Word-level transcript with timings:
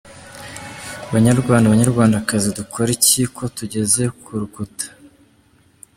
Banyarwanda 1.13 1.71
banyarwandakazi, 1.73 2.47
dukore 2.59 2.89
iki 2.97 3.21
ko 3.35 3.43
tugeze 3.57 4.03
ku 4.21 4.31
rukuta? 4.41 4.87